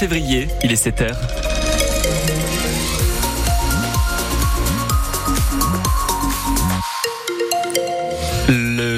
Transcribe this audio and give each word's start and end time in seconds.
février, 0.00 0.48
il 0.64 0.72
est 0.72 0.82
7h. 0.82 1.49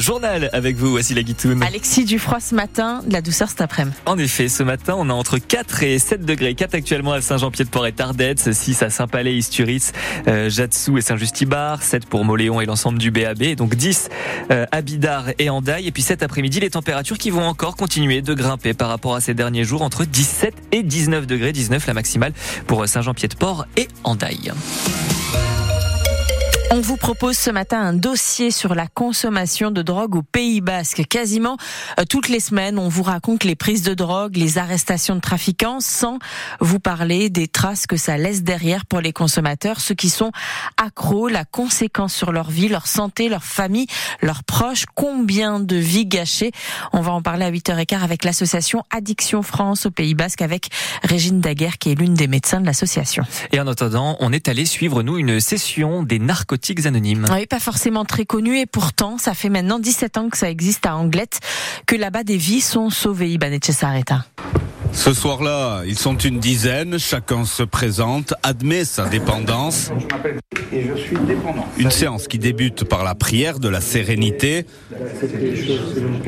Journal 0.02 0.50
avec 0.52 0.76
vous, 0.76 0.90
voici 0.90 1.14
la 1.14 1.22
guitoune. 1.22 1.62
Alexis 1.62 2.04
Dufroy 2.04 2.40
ce 2.40 2.54
matin, 2.54 3.02
de 3.06 3.12
la 3.12 3.22
douceur 3.22 3.48
cet 3.48 3.60
après-midi. 3.60 3.96
En 4.04 4.18
effet, 4.18 4.48
ce 4.48 4.62
matin, 4.62 4.94
on 4.98 5.08
a 5.08 5.12
entre 5.12 5.38
4 5.38 5.84
et 5.84 5.98
7 5.98 6.24
degrés. 6.24 6.54
4 6.54 6.74
actuellement 6.74 7.12
à 7.12 7.20
Saint-Jean-Pied-de-Port 7.20 7.86
et 7.86 7.92
Tardette, 7.92 8.52
6 8.52 8.82
à 8.82 8.90
Saint-Palais, 8.90 9.34
Isturitz, 9.34 9.92
euh, 10.28 10.50
Jatsu 10.50 10.98
et 10.98 11.00
Saint-Justibar, 11.00 11.82
7 11.82 12.06
pour 12.06 12.24
Moléon 12.24 12.60
et 12.60 12.66
l'ensemble 12.66 12.98
du 12.98 13.10
BAB, 13.10 13.54
donc 13.54 13.74
10 13.74 14.08
euh, 14.50 14.66
à 14.72 14.82
Bidart 14.82 15.26
et 15.38 15.48
Andaille. 15.48 15.86
Et 15.86 15.92
puis 15.92 16.02
cet 16.02 16.22
après-midi, 16.22 16.60
les 16.60 16.70
températures 16.70 17.18
qui 17.18 17.30
vont 17.30 17.44
encore 17.44 17.76
continuer 17.76 18.22
de 18.22 18.34
grimper 18.34 18.74
par 18.74 18.88
rapport 18.88 19.14
à 19.14 19.20
ces 19.20 19.34
derniers 19.34 19.64
jours, 19.64 19.82
entre 19.82 20.04
17 20.04 20.54
et 20.72 20.82
19 20.82 21.26
degrés, 21.26 21.52
19 21.52 21.86
la 21.86 21.94
maximale 21.94 22.32
pour 22.66 22.86
Saint-Jean-Pied-de-Port 22.88 23.66
et 23.76 23.88
Andaille. 24.04 24.52
On 26.74 26.80
vous 26.80 26.96
propose 26.96 27.36
ce 27.36 27.50
matin 27.50 27.78
un 27.78 27.92
dossier 27.92 28.50
sur 28.50 28.74
la 28.74 28.86
consommation 28.86 29.70
de 29.70 29.82
drogue 29.82 30.16
au 30.16 30.22
Pays 30.22 30.62
Basque. 30.62 31.02
Quasiment 31.06 31.58
euh, 32.00 32.04
toutes 32.08 32.30
les 32.30 32.40
semaines, 32.40 32.78
on 32.78 32.88
vous 32.88 33.02
raconte 33.02 33.44
les 33.44 33.54
prises 33.54 33.82
de 33.82 33.92
drogue, 33.92 34.38
les 34.38 34.56
arrestations 34.56 35.14
de 35.14 35.20
trafiquants, 35.20 35.80
sans 35.80 36.18
vous 36.60 36.80
parler 36.80 37.28
des 37.28 37.46
traces 37.46 37.86
que 37.86 37.98
ça 37.98 38.16
laisse 38.16 38.42
derrière 38.42 38.86
pour 38.86 39.02
les 39.02 39.12
consommateurs, 39.12 39.80
ceux 39.80 39.94
qui 39.94 40.08
sont 40.08 40.32
accros, 40.82 41.28
la 41.28 41.44
conséquence 41.44 42.14
sur 42.14 42.32
leur 42.32 42.48
vie, 42.48 42.68
leur 42.68 42.86
santé, 42.86 43.28
leur 43.28 43.44
famille, 43.44 43.86
leurs 44.22 44.42
proches, 44.42 44.86
combien 44.94 45.60
de 45.60 45.76
vies 45.76 46.06
gâchées? 46.06 46.52
On 46.94 47.02
va 47.02 47.12
en 47.12 47.20
parler 47.20 47.44
à 47.44 47.50
8h15 47.50 48.00
avec 48.00 48.24
l'association 48.24 48.82
Addiction 48.88 49.42
France 49.42 49.84
au 49.84 49.90
Pays 49.90 50.14
Basque 50.14 50.40
avec 50.40 50.70
Régine 51.02 51.42
Daguerre 51.42 51.76
qui 51.76 51.90
est 51.90 51.94
l'une 51.96 52.14
des 52.14 52.28
médecins 52.28 52.62
de 52.62 52.66
l'association. 52.66 53.24
Et 53.52 53.60
en 53.60 53.66
attendant, 53.66 54.16
on 54.20 54.32
est 54.32 54.48
allé 54.48 54.64
suivre 54.64 55.02
nous 55.02 55.18
une 55.18 55.38
session 55.38 56.02
des 56.02 56.18
narcotiques 56.18 56.61
Oui, 57.32 57.46
pas 57.46 57.60
forcément 57.60 58.04
très 58.04 58.24
connu 58.24 58.58
et 58.58 58.66
pourtant, 58.66 59.18
ça 59.18 59.34
fait 59.34 59.48
maintenant 59.48 59.78
17 59.78 60.16
ans 60.16 60.28
que 60.28 60.38
ça 60.38 60.48
existe 60.48 60.86
à 60.86 60.96
Anglette, 60.96 61.40
que 61.86 61.96
là-bas 61.96 62.24
des 62.24 62.36
vies 62.36 62.60
sont 62.60 62.90
sauvées, 62.90 63.30
Iban 63.30 63.50
Sareta. 63.62 64.24
Ce 64.92 65.14
soir-là, 65.14 65.82
ils 65.86 65.98
sont 65.98 66.16
une 66.16 66.38
dizaine, 66.38 66.98
chacun 66.98 67.44
se 67.44 67.62
présente, 67.62 68.34
admet 68.42 68.84
sa 68.84 69.08
dépendance. 69.08 69.90
Je 69.98 70.06
m'appelle 70.14 70.38
et 70.72 70.86
je 70.86 70.94
suis 70.94 71.16
dépendant. 71.26 71.66
Une 71.78 71.90
séance 71.90 72.28
qui 72.28 72.38
débute 72.38 72.84
par 72.84 73.04
la 73.04 73.14
prière 73.14 73.58
de 73.58 73.68
la 73.68 73.80
sérénité. 73.80 74.66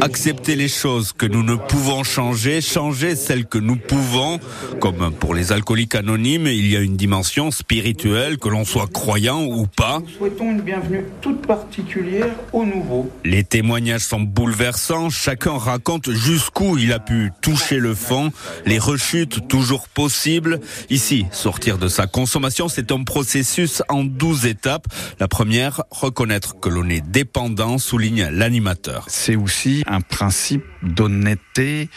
Accepter 0.00 0.56
les 0.56 0.68
choses 0.68 1.12
que 1.12 1.26
nous 1.26 1.42
ne 1.42 1.54
pouvons 1.54 2.04
changer, 2.04 2.60
changer 2.60 3.16
celles 3.16 3.46
que 3.46 3.58
nous 3.58 3.76
pouvons. 3.76 4.40
Comme 4.80 5.12
pour 5.12 5.34
les 5.34 5.52
alcooliques 5.52 5.94
anonymes, 5.94 6.46
il 6.46 6.66
y 6.66 6.76
a 6.76 6.80
une 6.80 6.96
dimension 6.96 7.50
spirituelle, 7.50 8.38
que 8.38 8.48
l'on 8.48 8.64
soit 8.64 8.90
croyant 8.90 9.44
ou 9.44 9.66
pas. 9.66 10.00
Nous 10.00 10.08
souhaitons 10.08 10.50
une 10.50 10.62
bienvenue 10.62 11.04
toute 11.20 11.46
particulière 11.46 12.34
aux 12.52 12.64
nouveaux. 12.64 13.10
Les 13.24 13.44
témoignages 13.44 14.02
sont 14.02 14.20
bouleversants, 14.20 15.10
chacun 15.10 15.56
raconte 15.56 16.10
jusqu'où 16.10 16.76
il 16.78 16.92
a 16.92 16.98
pu 16.98 17.30
toucher 17.40 17.78
le 17.78 17.94
fond 17.94 18.32
les 18.66 18.78
rechutes 18.78 19.48
toujours 19.48 19.88
possibles. 19.88 20.60
Ici, 20.90 21.26
sortir 21.30 21.78
de 21.78 21.88
sa 21.88 22.06
consommation, 22.06 22.68
c'est 22.68 22.92
un 22.92 23.04
processus 23.04 23.82
en 23.88 24.04
12 24.04 24.46
étapes. 24.46 24.86
La 25.20 25.28
première, 25.28 25.82
reconnaître 25.90 26.58
que 26.60 26.68
l'on 26.68 26.88
est 26.88 27.04
dépendant, 27.06 27.78
souligne 27.78 28.28
l'animateur. 28.30 29.04
C'est 29.08 29.36
aussi 29.36 29.82
un 29.86 30.00
principe 30.00 30.64
d'honnêteté, 30.82 31.88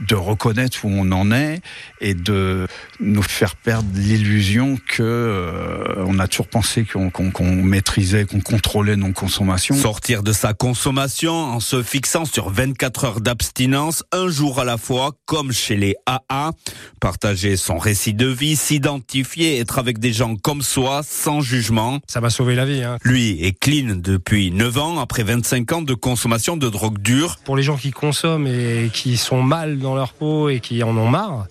de 0.00 0.14
reconnaître 0.14 0.84
où 0.84 0.88
on 0.88 1.12
en 1.12 1.30
est 1.32 1.60
et 2.00 2.14
de 2.14 2.66
nous 3.00 3.22
faire 3.22 3.56
perdre 3.56 3.88
l'illusion 3.94 4.76
que 4.88 5.02
euh, 5.02 6.04
on 6.06 6.18
a 6.18 6.28
toujours 6.28 6.48
pensé 6.48 6.84
qu'on 6.84 7.52
maîtrisait, 7.52 8.24
qu'on 8.24 8.40
contrôlait 8.40 8.96
nos 8.96 9.12
consommations. 9.12 9.74
Sortir 9.74 10.22
de 10.22 10.32
sa 10.32 10.54
consommation 10.54 11.32
en 11.32 11.60
se 11.60 11.82
fixant 11.82 12.24
sur 12.24 12.50
24 12.50 13.04
heures 13.04 13.20
d'abstinence, 13.20 14.04
un 14.12 14.28
jour 14.28 14.60
à 14.60 14.64
la 14.64 14.78
fois, 14.78 15.12
comme 15.26 15.52
chez 15.52 15.76
les 15.76 15.94
AA. 16.06 16.52
Partager 17.00 17.56
son 17.56 17.78
récit 17.78 18.14
de 18.14 18.26
vie, 18.26 18.56
s'identifier, 18.56 19.58
être 19.58 19.78
avec 19.78 19.98
des 19.98 20.12
gens 20.12 20.36
comme 20.36 20.62
soi, 20.62 21.02
sans 21.02 21.40
jugement. 21.40 21.98
Ça 22.06 22.20
m'a 22.20 22.30
sauvé 22.30 22.54
la 22.54 22.64
vie. 22.64 22.82
Hein. 22.82 22.98
Lui 23.02 23.44
est 23.44 23.58
clean 23.58 23.96
depuis 23.96 24.50
9 24.50 24.78
ans, 24.78 24.98
après 25.00 25.22
25 25.22 25.72
ans 25.72 25.82
de 25.82 25.94
consommation 25.94 26.56
de 26.56 26.68
drogue 26.68 26.98
dure. 26.98 27.36
Pour 27.44 27.56
les 27.56 27.62
gens 27.62 27.76
qui 27.76 27.90
consomment 27.90 28.46
et 28.46 28.90
qui 28.92 29.16
sont 29.16 29.42
mal 29.42 29.78
dans 29.78 29.94
leur 29.94 30.12
peau 30.12 30.48
et 30.48 30.60
qui 30.60 30.82
en 30.82 30.96
ont 30.96 31.08
marre, 31.08 31.46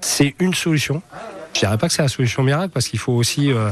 c'est 0.00 0.34
une 0.38 0.54
solution. 0.54 1.02
Je 1.58 1.66
dirais 1.66 1.76
pas 1.76 1.88
que 1.88 1.92
c'est 1.92 2.02
la 2.02 2.08
solution 2.08 2.44
miracle 2.44 2.70
parce 2.72 2.86
qu'il 2.86 3.00
faut 3.00 3.14
aussi, 3.14 3.50
euh, 3.50 3.70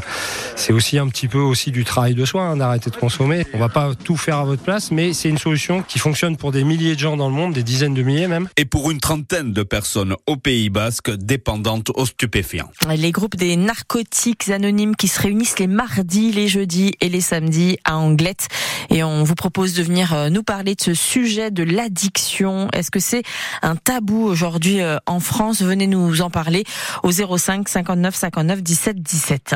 c'est 0.57 0.73
aussi 0.73 0.99
un 0.99 1.07
petit 1.07 1.29
peu 1.29 1.39
aussi 1.39 1.71
du 1.71 1.85
travail 1.85 2.17
de 2.17 2.25
soi 2.25 2.43
hein, 2.43 2.57
d'arrêter 2.57 2.91
de 2.91 2.97
consommer. 2.97 3.47
On 3.55 3.59
va 3.59 3.69
pas 3.69 3.95
tout 3.95 4.17
faire 4.17 4.39
à 4.39 4.45
votre 4.45 4.61
place, 4.61 4.91
mais 4.91 5.13
c'est 5.13 5.29
une 5.29 5.39
solution 5.39 5.83
qui 5.83 6.01
fonctionne 6.01 6.37
pour 6.37 6.51
des 6.51 6.65
milliers 6.65 6.97
de 6.97 6.99
gens 6.99 7.17
dans 7.17 7.29
le 7.29 7.35
monde, 7.37 7.53
des 7.53 7.63
dizaines 7.63 7.95
de 7.95 8.03
milliers 8.03 8.27
même. 8.27 8.49
Et 8.57 8.65
pour 8.65 8.91
une 8.91 8.99
trentaine 8.99 9.53
de 9.53 9.63
personnes 9.63 10.17
au 10.27 10.37
Pays 10.37 10.69
Basque 10.69 11.13
dépendantes 11.13 11.91
aux 11.95 12.07
stupéfiants. 12.07 12.73
Les 12.97 13.13
groupes 13.13 13.37
des 13.37 13.55
narcotiques 13.55 14.49
anonymes 14.49 14.97
qui 14.97 15.07
se 15.07 15.23
réunissent 15.23 15.61
les 15.61 15.69
mardis, 15.69 16.33
les 16.33 16.49
jeudis 16.49 16.93
et 17.01 17.09
les 17.09 17.21
samedis 17.21 17.79
à 17.85 17.99
Anglette. 17.99 18.49
Et 18.91 19.05
on 19.05 19.23
vous 19.23 19.37
propose 19.37 19.75
de 19.75 19.85
venir 19.85 20.13
euh, 20.13 20.29
nous 20.29 20.43
parler 20.43 20.75
de 20.75 20.83
ce 20.83 20.95
sujet 20.95 21.53
de 21.53 21.63
l'addiction. 21.63 22.69
Est-ce 22.73 22.91
que 22.91 22.99
c'est 22.99 23.23
un 23.63 23.77
tabou 23.77 24.25
aujourd'hui 24.25 24.81
euh, 24.81 24.97
en 25.07 25.21
France? 25.21 25.63
Venez 25.63 25.87
nous 25.87 26.21
en 26.21 26.31
parler 26.31 26.65
au 27.05 27.13
05 27.13 27.76
59 27.77 28.15
59 28.15 28.63
17 28.63 29.03
17. 29.03 29.55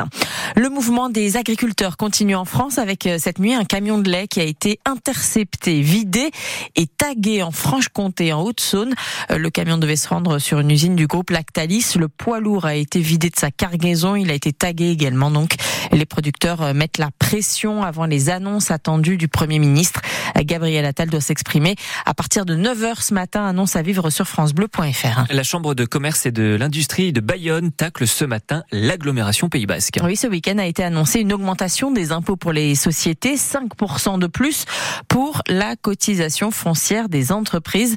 Le 0.55 0.69
mouvement 0.69 1.09
des 1.09 1.37
agriculteurs 1.37 1.97
continue 1.97 2.35
en 2.35 2.45
France 2.45 2.77
avec 2.77 3.07
euh, 3.07 3.17
cette 3.17 3.39
nuit 3.39 3.55
un 3.55 3.63
camion 3.63 3.97
de 3.97 4.11
lait 4.11 4.27
qui 4.27 4.39
a 4.39 4.43
été 4.43 4.79
intercepté, 4.85 5.81
vidé 5.81 6.29
et 6.75 6.85
tagué 6.85 7.41
en 7.41 7.49
Franche-Comté, 7.49 8.31
en 8.31 8.43
Haute-Saône. 8.43 8.93
Euh, 9.31 9.39
le 9.39 9.49
camion 9.49 9.79
devait 9.79 9.95
se 9.95 10.07
rendre 10.07 10.37
sur 10.37 10.59
une 10.59 10.69
usine 10.69 10.95
du 10.95 11.07
groupe 11.07 11.31
Lactalis. 11.31 11.93
Le 11.97 12.09
poids 12.09 12.39
lourd 12.39 12.65
a 12.65 12.75
été 12.75 12.99
vidé 12.99 13.31
de 13.31 13.39
sa 13.39 13.49
cargaison. 13.49 14.15
Il 14.15 14.29
a 14.29 14.35
été 14.35 14.53
tagué 14.53 14.91
également. 14.91 15.31
Donc, 15.31 15.55
les 15.91 16.05
producteurs 16.05 16.61
euh, 16.61 16.73
mettent 16.73 16.99
la 16.99 17.09
pression 17.17 17.81
avant 17.81 18.05
les 18.05 18.29
annonces 18.29 18.69
attendues 18.69 19.17
du 19.17 19.29
Premier 19.29 19.57
ministre. 19.57 19.99
Gabriel 20.43 20.85
Attal 20.85 21.09
doit 21.09 21.21
s'exprimer 21.21 21.75
à 22.05 22.13
partir 22.13 22.45
de 22.45 22.55
9h 22.55 23.01
ce 23.01 23.13
matin. 23.13 23.45
Annonce 23.45 23.75
à 23.75 23.81
vivre 23.81 24.09
sur 24.09 24.27
francebleu.fr. 24.27 25.25
La 25.29 25.43
Chambre 25.43 25.73
de 25.73 25.85
commerce 25.85 26.25
et 26.25 26.31
de 26.31 26.55
l'industrie 26.59 27.13
de 27.13 27.21
Bayonne 27.21 27.71
tacle 27.71 28.07
ce 28.07 28.25
matin 28.25 28.63
l'agglomération 28.71 29.49
Pays 29.49 29.65
Basque. 29.65 29.99
Oui, 30.03 30.15
ce 30.15 30.27
week-end 30.27 30.57
a 30.57 30.65
été 30.65 30.83
annoncé 30.83 31.19
une 31.19 31.33
augmentation 31.33 31.91
des 31.91 32.11
impôts 32.11 32.35
pour 32.35 32.51
les 32.51 32.75
sociétés, 32.75 33.35
5% 33.35 34.19
de 34.19 34.27
plus 34.27 34.65
pour 35.07 35.41
la 35.47 35.75
cotisation 35.75 36.51
foncière 36.51 37.09
des 37.09 37.31
entreprises. 37.31 37.95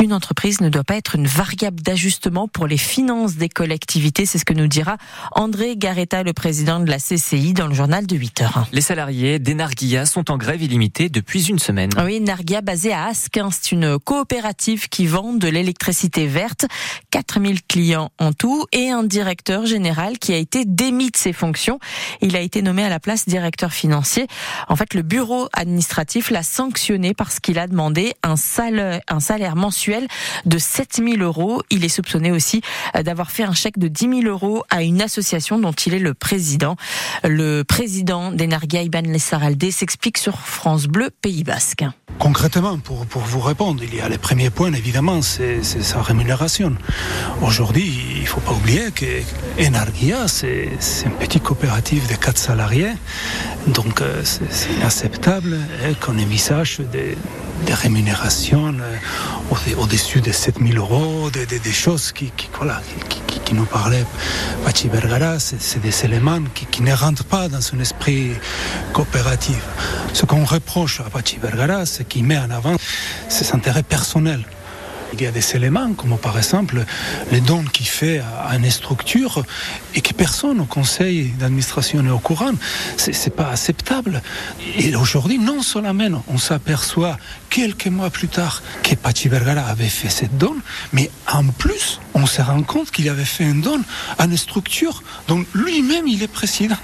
Une 0.00 0.12
entreprise 0.12 0.60
ne 0.60 0.68
doit 0.68 0.84
pas 0.84 0.96
être 0.96 1.16
une 1.16 1.26
variable 1.26 1.80
d'ajustement 1.80 2.48
pour 2.48 2.66
les 2.66 2.78
finances 2.78 3.36
des 3.36 3.48
collectivités, 3.48 4.26
c'est 4.26 4.38
ce 4.38 4.44
que 4.44 4.54
nous 4.54 4.68
dira 4.68 4.96
André 5.32 5.76
Garetta, 5.76 6.22
le 6.22 6.32
président 6.32 6.80
de 6.80 6.88
la 6.88 6.98
CCI, 6.98 7.52
dans 7.52 7.66
le 7.66 7.74
journal 7.74 8.06
de 8.06 8.16
8 8.16 8.42
heures. 8.42 8.66
Les 8.72 8.80
salariés 8.80 9.38
des 9.38 9.56
sont 10.04 10.30
en 10.30 10.36
grève 10.36 10.62
illimitée 10.62 11.08
depuis 11.08 11.48
une 11.48 11.58
semaine. 11.58 11.75
Oui, 12.02 12.20
Nargia 12.20 12.62
basée 12.62 12.92
à 12.92 13.06
Asquin, 13.06 13.50
c'est 13.50 13.72
une 13.72 13.98
coopérative 13.98 14.88
qui 14.88 15.06
vend 15.06 15.34
de 15.34 15.48
l'électricité 15.48 16.26
verte, 16.26 16.64
4000 17.10 17.62
clients 17.64 18.10
en 18.18 18.32
tout 18.32 18.64
et 18.72 18.90
un 18.90 19.02
directeur 19.02 19.66
général 19.66 20.18
qui 20.18 20.32
a 20.32 20.36
été 20.36 20.64
démis 20.64 21.10
de 21.10 21.16
ses 21.16 21.32
fonctions. 21.32 21.78
Il 22.22 22.36
a 22.36 22.40
été 22.40 22.62
nommé 22.62 22.82
à 22.82 22.88
la 22.88 23.00
place 23.00 23.26
directeur 23.26 23.72
financier. 23.72 24.26
En 24.68 24.76
fait, 24.76 24.94
le 24.94 25.02
bureau 25.02 25.48
administratif 25.52 26.30
l'a 26.30 26.42
sanctionné 26.42 27.12
parce 27.12 27.40
qu'il 27.40 27.58
a 27.58 27.66
demandé 27.66 28.14
un 28.22 28.36
salaire, 28.36 29.56
mensuel 29.56 30.08
de 30.46 30.58
7000 30.58 31.22
euros. 31.22 31.62
Il 31.70 31.84
est 31.84 31.90
soupçonné 31.90 32.32
aussi 32.32 32.62
d'avoir 32.94 33.30
fait 33.30 33.44
un 33.44 33.54
chèque 33.54 33.78
de 33.78 33.88
10 33.88 34.22
000 34.22 34.22
euros 34.22 34.64
à 34.70 34.82
une 34.82 35.02
association 35.02 35.58
dont 35.58 35.72
il 35.72 35.94
est 35.94 35.98
le 35.98 36.14
président. 36.14 36.76
Le 37.22 37.62
président 37.64 38.32
d'Enargia, 38.32 38.82
Iban 38.82 39.02
Lessaraldé, 39.02 39.70
s'explique 39.70 40.18
sur 40.18 40.40
France 40.40 40.86
Bleu 40.86 41.10
Pays 41.20 41.44
Concrètement, 42.18 42.78
pour, 42.78 43.04
vous 43.14 43.40
répondre, 43.40 43.82
il 43.82 43.94
y 43.94 44.00
a 44.00 44.08
les 44.08 44.18
premiers 44.18 44.50
points, 44.50 44.72
évidemment, 44.72 45.22
c'est 45.22 45.62
sa 45.62 46.02
rémunération. 46.02 46.74
Aujourd'hui, 47.42 47.92
il 48.16 48.22
ne 48.22 48.26
faut 48.26 48.40
pas 48.40 48.52
oublier 48.52 48.90
que 48.90 49.06
Enargia, 49.58 50.28
c'est 50.28 50.68
une 51.04 51.12
petite 51.12 51.42
coopérative 51.42 52.08
de 52.08 52.14
quatre 52.14 52.38
salariés. 52.38 52.92
Donc, 53.68 54.00
euh, 54.00 54.22
c'est 54.24 54.72
inacceptable 54.74 55.58
hein, 55.82 55.94
qu'on 56.00 56.18
envisage 56.18 56.80
des, 56.80 57.16
des 57.64 57.74
rémunérations 57.74 58.74
euh, 58.80 59.74
au-dessus 59.78 60.20
de 60.20 60.32
7000 60.32 60.78
euros, 60.78 61.30
des, 61.30 61.72
choses 61.72 62.12
qui, 62.12 62.32
voilà, 62.58 62.82
qui, 63.44 63.54
nous 63.54 63.64
parlaient. 63.64 64.04
Pachi 64.64 64.88
Vergara, 64.88 65.38
c'est 65.38 65.80
des 65.80 66.04
éléments 66.04 66.40
qui, 66.54 66.82
ne 66.82 66.92
rentrent 66.92 67.24
pas 67.24 67.48
dans 67.48 67.60
son 67.60 67.78
esprit 67.78 68.32
coopératif. 68.92 69.60
Ce 70.12 70.26
qu'on 70.26 70.44
reproche 70.44 71.00
à 71.00 71.04
Pachi 71.04 71.38
Vergara, 71.40 71.86
c'est 71.86 72.06
qu'il 72.06 72.24
met 72.24 72.38
en 72.38 72.50
avant 72.50 72.76
ses 73.28 73.52
intérêts 73.54 73.84
personnels. 73.84 74.44
Il 75.12 75.20
y 75.20 75.26
a 75.26 75.30
des 75.30 75.56
éléments, 75.56 75.92
comme 75.94 76.16
par 76.18 76.36
exemple 76.36 76.84
les 77.30 77.40
dons 77.40 77.64
qu'il 77.64 77.86
fait 77.86 78.20
à 78.20 78.56
une 78.56 78.70
structure 78.70 79.44
et 79.94 80.00
que 80.00 80.12
personne 80.12 80.60
au 80.60 80.64
conseil 80.64 81.28
d'administration 81.38 82.04
est 82.04 82.10
au 82.10 82.18
courant. 82.18 82.52
C'est 82.96 83.34
pas 83.34 83.50
acceptable. 83.50 84.22
Et 84.78 84.94
aujourd'hui, 84.96 85.38
non 85.38 85.62
seulement 85.62 86.22
on 86.28 86.38
s'aperçoit 86.38 87.18
quelques 87.50 87.86
mois 87.86 88.10
plus 88.10 88.28
tard 88.28 88.62
que 88.82 88.94
Pachi 88.94 89.28
Vergara 89.28 89.62
avait 89.62 89.88
fait 89.88 90.08
cette 90.08 90.36
donne, 90.36 90.60
mais 90.92 91.10
en 91.32 91.44
plus, 91.44 92.00
on 92.14 92.26
se 92.26 92.42
rend 92.42 92.62
compte 92.62 92.90
qu'il 92.90 93.08
avait 93.08 93.24
fait 93.24 93.44
un 93.44 93.54
don 93.54 93.80
à 94.18 94.24
une 94.24 94.36
structure 94.36 95.02
dont 95.28 95.44
lui-même 95.54 96.06
il 96.06 96.22
est 96.22 96.28
président 96.28 96.76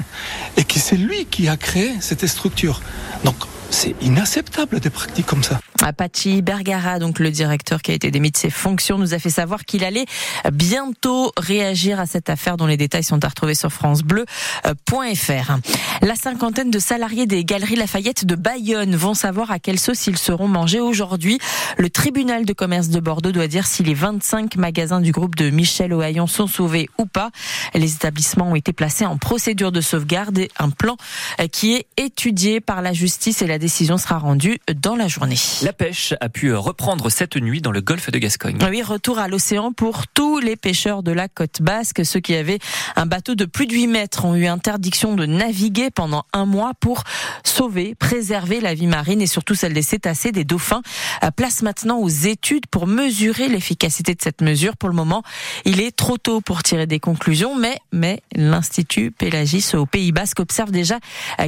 et 0.57 0.65
que 0.65 0.79
c'est 0.79 0.97
lui 0.97 1.27
qui 1.27 1.49
a 1.49 1.57
créé 1.57 1.93
cette 2.01 2.27
structure. 2.27 2.81
Donc, 3.25 3.37
c'est 3.71 3.95
inacceptable 4.03 4.81
des 4.81 4.91
pratiques 4.91 5.27
comme 5.27 5.43
ça. 5.43 5.62
Apache 5.83 6.41
Bergara, 6.43 6.99
donc 6.99 7.19
le 7.19 7.31
directeur 7.31 7.83
qui 7.83 7.91
a 7.91 7.95
été 7.95 8.11
démis 8.11 8.31
de 8.31 8.37
ses 8.37 8.51
fonctions, 8.51 8.99
nous 8.99 9.15
a 9.15 9.19
fait 9.19 9.31
savoir 9.31 9.65
qu'il 9.65 9.85
allait 9.85 10.07
bientôt 10.53 11.33
réagir 11.37 11.99
à 11.99 12.07
cette 12.07 12.31
affaire 12.31 12.57
dont 12.57 12.67
les 12.67 12.77
détails 12.77 13.03
sont 13.03 13.25
à 13.25 13.29
retrouver 13.29 13.55
sur 13.55 13.73
francebleu.fr. 13.73 15.57
La 16.03 16.15
cinquantaine 16.15 16.71
de 16.71 16.79
salariés 16.79 17.27
des 17.27 17.45
Galeries 17.45 17.77
Lafayette 17.77 18.25
de 18.25 18.37
Bayonne 18.37 18.95
vont 18.95 19.15
savoir 19.15 19.51
à 19.51 19.59
quelle 19.59 19.79
sauce 19.79 20.07
ils 20.07 20.19
seront 20.19 20.49
mangés 20.49 20.81
aujourd'hui. 20.81 21.39
Le 21.79 21.91
tribunal 21.91 22.45
de 22.45 22.53
commerce 22.53 22.89
de 22.89 23.01
Bordeaux 23.01 23.33
doit 23.33 23.49
dire 23.49 23.67
si 23.67 23.83
les 23.83 23.95
25 23.95 24.57
magasins 24.57 25.01
du 25.01 25.11
groupe 25.11 25.35
de 25.35 25.51
Michel 25.51 25.93
Ohaillon 25.93 26.27
sont 26.27 26.47
sauvés 26.47 26.89
ou 26.99 27.07
pas. 27.07 27.31
Les 27.75 27.95
établissements 27.95 28.51
ont 28.51 28.57
été 28.57 28.73
placés 28.73 29.07
en 29.07 29.17
procédure 29.17 29.73
de 29.73 29.81
sauvegarde 29.81 30.39
et 30.39 30.51
un 30.59 30.71
plan 30.71 30.97
qui 31.51 31.75
est 31.75 31.87
étudié 31.97 32.61
par 32.61 32.83
la 32.83 32.93
justice 32.93 33.43
et 33.43 33.47
la 33.47 33.59
décision 33.59 33.99
sera 33.99 34.19
rendue 34.19 34.59
dans 34.75 34.95
la 34.95 35.09
journée. 35.09 35.37
Pêche 35.73 36.15
a 36.21 36.29
pu 36.29 36.55
reprendre 36.55 37.11
cette 37.11 37.37
nuit 37.37 37.61
dans 37.61 37.73
le 37.73 37.81
golfe 37.81 38.11
de 38.11 38.19
Gascogne. 38.19 38.59
Oui, 38.71 38.83
retour 38.83 39.19
à 39.19 39.29
l'océan 39.29 39.73
pour 39.73 40.07
tous 40.07 40.39
les 40.39 40.57
pêcheurs 40.57 41.03
de 41.03 41.13
la 41.13 41.29
côte 41.29 41.63
basque. 41.63 42.05
Ceux 42.05 42.21
qui 42.21 42.35
avaient 42.35 42.59
un 42.97 43.07
bateau 43.07 43.35
de 43.35 43.45
plus 43.45 43.67
de 43.67 43.75
8 43.75 43.87
mètres 43.87 44.25
ont 44.25 44.35
eu 44.35 44.47
interdiction 44.47 45.15
de 45.15 45.27
naviguer 45.27 45.91
pendant 45.91 46.25
un 46.33 46.47
mois 46.47 46.73
pour 46.79 47.05
sauver, 47.45 47.95
préserver 47.95 48.61
la 48.61 48.75
vie 48.75 48.87
marine 48.87 49.21
et 49.21 49.27
surtout 49.27 49.55
celle 49.55 49.73
des 49.73 49.83
cétacés, 49.83 50.33
des 50.33 50.45
dauphins. 50.45 50.83
Place 51.37 51.63
maintenant 51.63 51.99
aux 51.99 52.09
études 52.09 52.67
pour 52.67 52.87
mesurer 52.87 53.49
l'efficacité 53.49 54.15
de 54.15 54.23
cette 54.23 54.41
mesure. 54.41 54.77
Pour 54.77 54.89
le 54.89 54.95
moment, 54.95 55.23
il 55.65 55.81
est 55.81 55.95
trop 55.97 56.19
tôt 56.19 56.41
pour 56.41 56.63
tirer 56.63 56.87
des 56.87 57.01
conclusions, 57.01 57.57
mais, 57.57 58.23
l'Institut 58.35 59.11
Pélagis 59.11 59.75
au 59.75 59.87
Pays 59.87 60.13
Basque 60.13 60.41
observe 60.41 60.71
déjà 60.71 60.99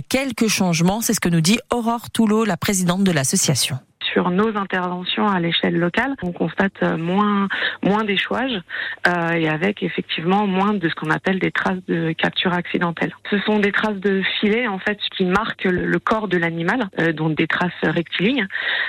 quelques 0.08 0.48
changements. 0.48 1.00
C'est 1.00 1.14
ce 1.14 1.20
que 1.20 1.28
nous 1.28 1.40
dit 1.40 1.58
Aurore 1.70 2.10
Toulot, 2.10 2.44
la 2.44 2.56
présidente 2.56 3.04
de 3.04 3.10
l'association 3.12 3.78
sur 4.14 4.30
nos 4.30 4.56
interventions 4.56 5.26
à 5.26 5.40
l'échelle 5.40 5.76
locale, 5.76 6.14
on 6.22 6.32
constate 6.32 6.80
moins 6.98 7.48
moins 7.82 8.04
d'échouages 8.04 8.60
euh, 9.06 9.32
et 9.32 9.48
avec 9.48 9.82
effectivement 9.82 10.46
moins 10.46 10.72
de 10.72 10.88
ce 10.88 10.94
qu'on 10.94 11.10
appelle 11.10 11.38
des 11.38 11.50
traces 11.50 11.84
de 11.88 12.12
capture 12.12 12.52
accidentelle. 12.52 13.12
Ce 13.30 13.38
sont 13.40 13.58
des 13.58 13.72
traces 13.72 13.98
de 13.98 14.22
filets 14.40 14.68
en 14.68 14.78
fait 14.78 14.98
qui 15.16 15.24
marquent 15.24 15.64
le, 15.64 15.98
corps 15.98 16.28
de 16.28 16.38
l'animal, 16.38 16.88
euh, 17.00 17.12
donc 17.12 17.36
des 17.36 17.46
traces 17.46 17.72
rectilignes. 17.82 18.46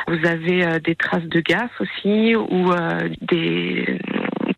Vous 0.07 0.25
avez 0.25 0.65
euh, 0.65 0.79
des 0.79 0.95
traces 0.95 1.23
de 1.23 1.39
gaz 1.39 1.69
aussi 1.79 2.35
ou 2.35 2.71
euh, 2.71 3.09
des 3.21 3.99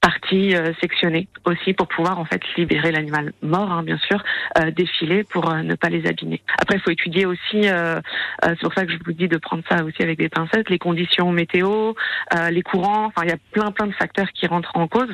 parties 0.07 0.55
euh, 0.55 0.71
sectionnées 0.79 1.27
aussi 1.43 1.73
pour 1.73 1.89
pouvoir 1.89 2.17
en 2.17 2.23
fait 2.23 2.41
libérer 2.55 2.91
l'animal 2.93 3.33
mort, 3.41 3.69
hein, 3.69 3.83
bien 3.83 3.97
sûr, 3.97 4.23
euh, 4.57 4.71
défiler 4.71 5.25
pour 5.25 5.51
euh, 5.51 5.63
ne 5.63 5.75
pas 5.75 5.89
les 5.89 6.07
abîmer. 6.07 6.41
Après, 6.61 6.77
il 6.77 6.81
faut 6.81 6.91
étudier 6.91 7.25
aussi, 7.25 7.63
c'est 7.63 8.61
pour 8.61 8.73
ça 8.73 8.85
que 8.85 8.91
je 8.93 8.97
vous 9.05 9.11
dis 9.11 9.27
de 9.27 9.37
prendre 9.37 9.63
ça 9.69 9.83
aussi 9.83 10.01
avec 10.01 10.17
des 10.17 10.29
pincettes, 10.29 10.69
les 10.69 10.79
conditions 10.79 11.31
météo, 11.31 11.93
les 12.51 12.61
courants, 12.61 13.05
enfin 13.07 13.21
il 13.23 13.29
y 13.29 13.33
a 13.33 13.37
plein 13.51 13.71
plein 13.71 13.87
de 13.87 13.93
facteurs 13.93 14.27
qui 14.33 14.47
rentrent 14.47 14.75
en 14.75 14.87
cause. 14.87 15.09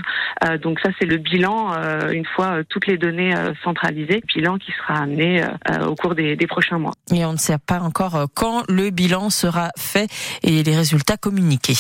donc 0.62 0.80
ça 0.80 0.90
c'est 1.00 1.06
le 1.06 1.18
bilan 1.18 1.74
une 2.12 2.26
fois 2.26 2.64
toutes 2.70 2.88
les 2.88 2.98
données 2.98 3.34
centralisées, 3.64 4.22
bilan 4.36 4.58
qui 4.58 4.72
sera 4.72 4.96
amené 5.04 5.44
au 5.88 5.96
cours 5.96 6.16
des, 6.16 6.36
des 6.36 6.48
prochains 6.48 6.80
mois. 6.80 6.94
Et 7.12 7.26
on 7.26 7.34
ne 7.34 7.38
sait 7.38 7.58
pas 7.58 7.80
encore 7.80 8.26
quand 8.36 8.64
le 8.68 8.90
bilan 8.90 9.30
sera 9.30 9.70
fait 9.78 10.08
et 10.44 10.64
les 10.64 10.76
résultats 10.76 11.18
communiqués. 11.18 11.78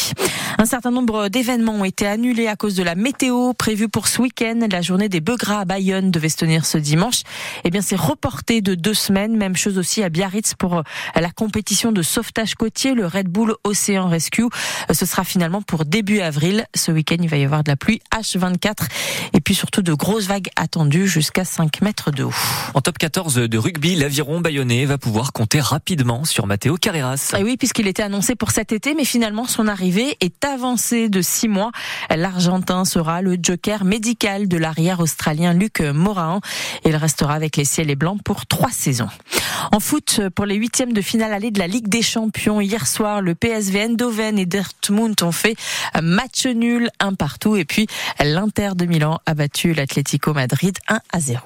Un 0.57 0.65
certain 0.65 0.91
nombre 0.91 1.29
d'événements 1.29 1.73
ont 1.73 1.85
été 1.85 2.07
annulés 2.07 2.47
à 2.47 2.55
cause 2.55 2.75
de 2.75 2.83
la 2.83 2.95
météo 3.03 3.53
prévue 3.53 3.89
pour 3.89 4.07
ce 4.07 4.21
week-end. 4.21 4.61
La 4.71 4.81
journée 4.81 5.09
des 5.09 5.19
bœufs 5.19 5.35
gras 5.35 5.59
à 5.59 5.65
Bayonne 5.65 6.09
devait 6.09 6.29
se 6.29 6.37
tenir 6.37 6.65
ce 6.65 6.77
dimanche. 6.77 7.23
Eh 7.65 7.69
bien, 7.69 7.81
c'est 7.81 7.97
reporté 7.97 8.61
de 8.61 8.75
deux 8.75 8.93
semaines. 8.93 9.35
Même 9.35 9.57
chose 9.57 9.77
aussi 9.77 10.01
à 10.03 10.09
Biarritz 10.09 10.53
pour 10.53 10.77
euh, 10.77 10.83
la 11.13 11.29
compétition 11.29 11.91
de 11.91 12.01
sauvetage 12.01 12.55
côtier, 12.55 12.93
le 12.93 13.05
Red 13.05 13.27
Bull 13.27 13.55
Ocean 13.65 14.07
Rescue. 14.07 14.43
Euh, 14.43 14.93
ce 14.93 15.05
sera 15.05 15.25
finalement 15.25 15.61
pour 15.61 15.83
début 15.83 16.21
avril. 16.21 16.65
Ce 16.75 16.93
week-end, 16.93 17.17
il 17.19 17.27
va 17.27 17.35
y 17.35 17.43
avoir 17.43 17.65
de 17.65 17.71
la 17.71 17.75
pluie 17.75 17.99
H24 18.15 18.87
et 19.33 19.41
puis 19.41 19.53
surtout 19.53 19.81
de 19.81 19.93
grosses 19.93 20.27
vagues 20.27 20.49
attendues 20.55 21.07
jusqu'à 21.07 21.43
5 21.43 21.81
mètres 21.81 22.09
de 22.09 22.23
haut. 22.23 22.33
En 22.73 22.79
top 22.79 22.97
14 22.97 23.35
de 23.35 23.57
rugby, 23.57 23.95
l'aviron 23.95 24.39
bayonnais 24.39 24.85
va 24.85 24.97
pouvoir 24.97 25.33
compter 25.33 25.59
rapidement 25.59 26.23
sur 26.23 26.47
Matteo 26.47 26.77
Carreras. 26.77 27.33
Et 27.33 27.41
eh 27.41 27.43
oui, 27.43 27.57
puisqu'il 27.57 27.87
était 27.87 28.03
annoncé 28.03 28.35
pour 28.35 28.51
cet 28.51 28.71
été, 28.71 28.95
mais 28.95 29.03
finalement 29.03 29.45
son 29.45 29.67
arrivée 29.67 30.15
est 30.21 30.45
avancée 30.45 31.09
de 31.09 31.21
six 31.21 31.49
mois. 31.49 31.71
L'Argentin 32.09 32.85
sera 32.93 33.23
le 33.23 33.37
joker 33.41 33.85
médical 33.85 34.47
de 34.47 34.55
l'arrière 34.55 34.99
australien 34.99 35.53
Luc 35.53 35.79
Morin. 35.79 36.41
Il 36.85 36.95
restera 36.95 37.33
avec 37.33 37.57
les 37.57 37.65
ciels 37.65 37.89
et 37.89 37.95
blancs 37.95 38.21
pour 38.23 38.45
trois 38.45 38.69
saisons. 38.69 39.09
En 39.71 39.79
foot, 39.79 40.21
pour 40.35 40.45
les 40.45 40.55
huitièmes 40.55 40.93
de 40.93 41.01
finale 41.01 41.33
allée 41.33 41.49
de 41.49 41.57
la 41.57 41.65
Ligue 41.65 41.87
des 41.87 42.03
Champions, 42.03 42.61
hier 42.61 42.85
soir, 42.85 43.21
le 43.21 43.33
PSV 43.33 43.81
Eindhoven 43.81 44.37
et 44.37 44.45
Dortmund 44.45 45.15
ont 45.23 45.31
fait 45.31 45.55
match 46.01 46.45
nul, 46.45 46.89
un 46.99 47.15
partout. 47.15 47.55
Et 47.55 47.65
puis, 47.65 47.87
l'Inter 48.23 48.71
de 48.75 48.85
Milan 48.85 49.19
a 49.25 49.33
battu 49.33 49.73
l'Atlético 49.73 50.33
Madrid 50.33 50.77
1 50.87 50.99
à 51.11 51.19
0. 51.19 51.41